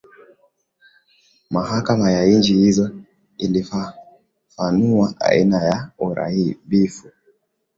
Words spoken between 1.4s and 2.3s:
mahakama ya